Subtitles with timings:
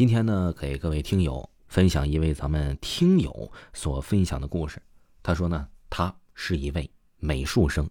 [0.00, 4.80] 今天呢，给各位听友分享一位咱们听友所分享的故事。
[5.22, 7.86] 他说呢，他是一位美术生。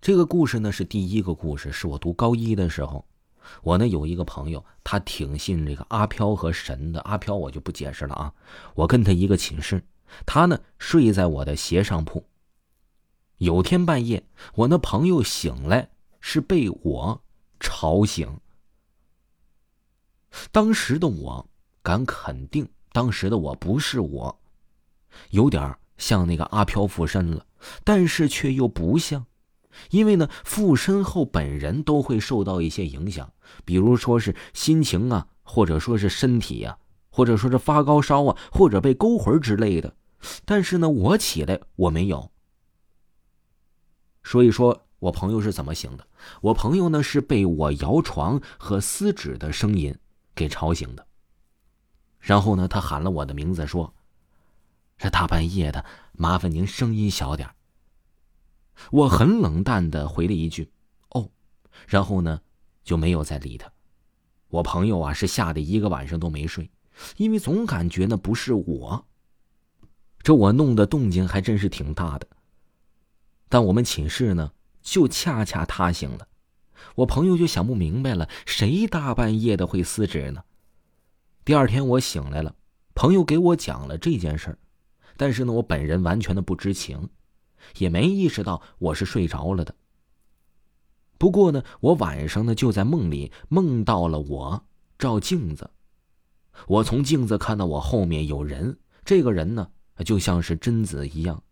[0.00, 3.06] 这个故事呢是第一个故事，是我读高一的时候，
[3.62, 7.00] 我呢有一个朋友，他挺信这个阿飘和神的。
[7.02, 8.34] 阿飘我就不解释了啊，
[8.74, 9.80] 我跟他一个寝室，
[10.26, 12.24] 他呢睡在我的斜上铺。
[13.38, 14.26] 有天半夜，
[14.56, 15.90] 我那朋友醒来
[16.20, 17.22] 是被我
[17.60, 18.40] 吵醒。
[20.52, 21.48] 当时的我
[21.82, 24.40] 敢肯定，当时的我不是我，
[25.30, 27.46] 有点像那个阿飘附身了，
[27.84, 29.24] 但是却又不像，
[29.90, 33.32] 因为呢，附身后本人都会受到一些影响，
[33.64, 36.76] 比如说是心情啊，或者说是身体呀，
[37.10, 39.94] 或者说是发高烧啊，或者被勾魂之类的。
[40.44, 42.30] 但是呢，我起来我没有。
[44.24, 46.06] 所以说我朋友是怎么醒的？
[46.40, 49.96] 我朋友呢是被我摇床和撕纸的声音。
[50.36, 51.04] 给吵醒的。
[52.20, 53.92] 然后呢，他喊了我的名字，说
[54.98, 57.50] ：“这大半夜的，麻烦您声音小点
[58.90, 60.70] 我很冷淡的回了一句
[61.10, 61.30] ：“哦。”
[61.88, 62.40] 然后呢，
[62.84, 63.72] 就没有再理他。
[64.48, 66.70] 我朋友啊，是吓得一个晚上都没睡，
[67.16, 69.06] 因为总感觉那不是我。
[70.22, 72.26] 这我弄的动静还真是挺大的。
[73.48, 76.26] 但我们寝室呢，就恰恰他醒了。
[76.96, 80.42] 我朋友就想不明白了，谁大半夜的会撕纸呢？
[81.44, 82.54] 第二天我醒来了，
[82.94, 84.58] 朋友给我讲了这件事儿，
[85.16, 87.08] 但是呢，我本人完全的不知情，
[87.78, 89.74] 也没意识到我是睡着了的。
[91.18, 94.64] 不过呢，我晚上呢就在梦里梦到了我
[94.98, 95.70] 照镜子，
[96.66, 99.70] 我从镜子看到我后面有人，这个人呢
[100.04, 101.42] 就像是贞子一样。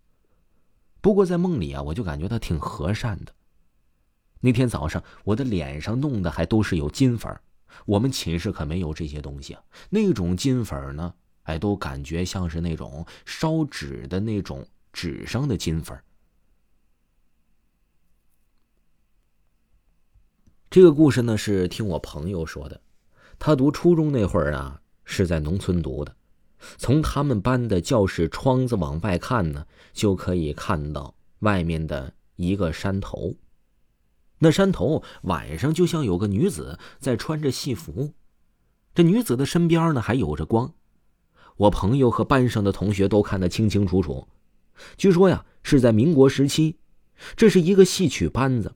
[1.01, 3.35] 不过在梦里啊，我就感觉他挺和善的。
[4.45, 7.35] 那天早上，我的脸上弄的还都是有金粉
[7.87, 9.65] 我们寝室可没有这些东西啊。
[9.89, 11.15] 那种金粉呢，
[11.45, 15.99] 哎，都感觉像是那种烧纸的那种纸上的金粉
[20.69, 22.79] 这个故事呢，是听我朋友说的。
[23.39, 26.15] 他读初中那会儿啊，是在农村读的。
[26.77, 33.35] 从他们班的教室窗子往外看呢，就可以看到外面的一个山头。
[34.45, 38.13] 那山头晚上就像有个女子在穿着戏服，
[38.95, 40.75] 这女子的身边呢还有着光，
[41.57, 44.29] 我朋友和班上的同学都看得清清楚楚。
[44.99, 46.77] 据说呀是在民国时期，
[47.35, 48.75] 这是一个戏曲班子。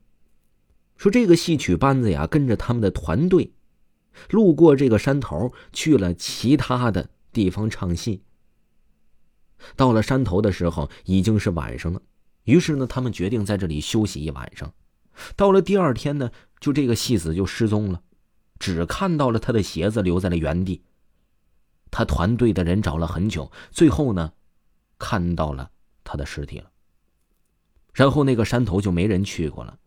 [0.97, 3.53] 说这个戏曲班子呀跟着他们的团队，
[4.31, 8.23] 路过这个山头去了其他的地方唱戏。
[9.77, 12.01] 到了山头的时候已经是晚上了，
[12.45, 14.73] 于是呢他们决定在这里休息一晚上。
[15.37, 16.31] 到了第二天呢，
[16.61, 18.03] 就这个戏子就失踪了，
[18.59, 20.83] 只看到了他的鞋子留在了原地。
[21.91, 24.33] 他团队的人找了很久，最后呢，
[24.99, 25.71] 看到了
[26.05, 26.71] 他的尸体了。
[27.95, 29.79] 然后那个山头就没人去过了。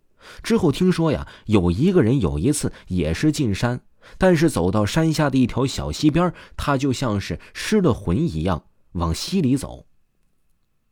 [0.43, 3.81] 之后听说呀，有一个人有一次也是进山，
[4.17, 9.85] 但是走到山下的一条小溪边，他就像是失了魂一样往溪里走。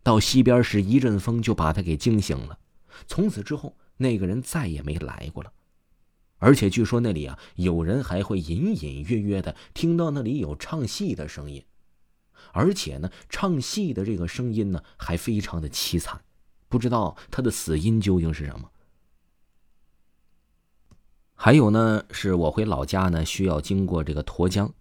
[0.03, 2.59] 到溪边时，一阵风就把他给惊醒了。
[3.07, 3.75] 从此之后。
[4.01, 5.51] 那个人再也没来过了，
[6.37, 11.61] 而且据说那里啊，有人还会隐隐约约的听到那里有唱戏的声音，
[12.53, 16.21] 而且呢，唱戏的这个声音呢，还非常的凄惨，
[16.69, 18.71] 不知道他的死因究竟是什么。
[21.35, 24.73] 还有呢，是我回老家呢，需要经过这个沱江，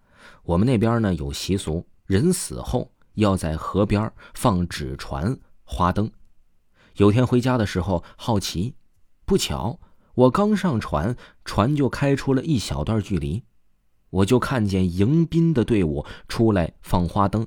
[0.44, 6.08] 我们那边呢有习俗，人死后要在河边放纸船、花灯。
[6.94, 8.74] 有天回家的时候，好奇。
[9.28, 9.78] 不巧，
[10.14, 13.44] 我刚上船，船就开出了一小段距离，
[14.08, 17.46] 我就看见迎宾的队伍出来放花灯。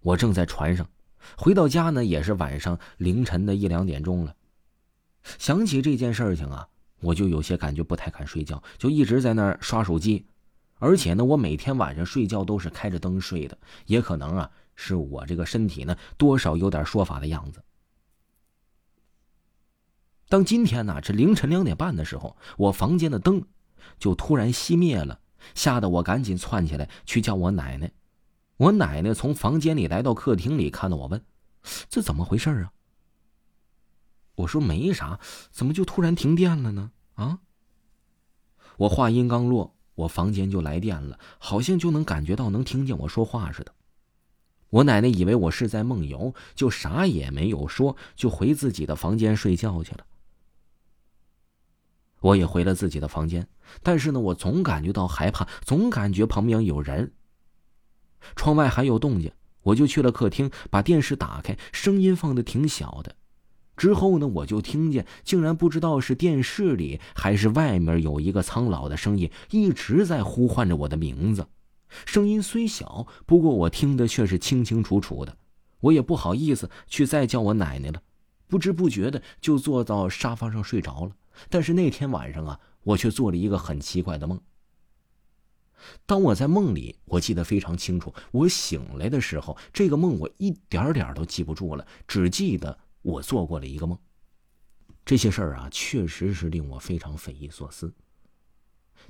[0.00, 0.88] 我正在船上，
[1.36, 4.34] 回到家呢，也是晚上凌晨的一两点钟了。
[5.36, 6.66] 想起这件事情啊，
[7.00, 10.24] 我就有些感觉不太敢睡觉，就一直在那儿刷手机。
[10.78, 17.62] 而且呢，我每天晚上睡觉都是开着灯睡的，也可能啊，是我这个身体呢，多少有点说法的样子。
[20.28, 23.44] 当今天呢，这凌晨两点半的时候，我房间的灯
[23.98, 25.20] 就突然熄灭了，
[25.54, 27.92] 吓得我赶紧窜起来去叫我奶奶。
[28.56, 31.24] 我奶奶从房间里来到客厅里，看到我问
[31.88, 32.72] ：“这怎么回事啊？”
[34.34, 35.20] 我说：“没啥，
[35.52, 37.38] 怎么就突然停电了呢？”啊！
[38.78, 43.72] 我话音刚落，我房间就来电了，好像就能感觉到能听见我说话似的。
[44.70, 50.04] 我奶奶以为我是在梦游，就啥也没有说，就回自己的房间睡觉去了。
[52.26, 53.46] 我也回了自己的房间，
[53.84, 57.12] 但是呢，我总感觉到害怕，总感觉旁边有人。
[58.34, 59.30] 窗外还有动静，
[59.62, 63.14] 我就去了客厅，把电视打开，声音放的挺小的。
[63.76, 71.46] 之后呢，我就听见，竟然不知道是电视里还是外面有一个苍老的声音，一直在呼唤着我的名字。
[72.06, 75.36] 声音虽小，不过我听的却是清清楚楚的。
[75.78, 78.02] 我也不好意思去再叫我奶奶了，
[78.48, 81.12] 不知不觉的就坐到沙发上睡着了。
[81.48, 84.40] 但是那天晚上啊，我却做了一个很奇怪的梦。
[86.06, 88.12] 当我在梦里，我记得非常清楚。
[88.32, 93.96] 我醒来的时候，这个梦我一点点都记不住了，只记得我做过了一个梦。
[95.04, 97.94] 这些事儿啊，确实是令我非常匪夷所思。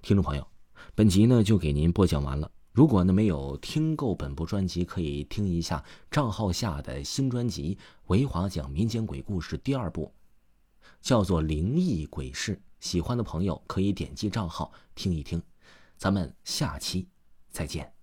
[0.02, 0.46] 听众朋友，
[0.94, 2.50] 本集呢就给您播讲完了。
[2.72, 7.76] 如果呢没有听够本部专辑，可以听一下账号下的新专辑
[8.08, 10.12] 《维华讲民间鬼故事》第二部，
[11.00, 12.56] 叫做《灵异鬼事》。
[12.80, 15.42] 喜欢的朋友可以点击账号听一听。
[15.96, 17.08] 咱们下期
[17.50, 17.95] 再见。